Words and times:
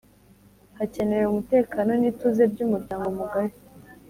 hakenewe 0.77 1.25
umutekano 1.27 1.91
n’ituze 2.01 2.43
by’umuryango 2.51 3.07
mugari 3.17 3.55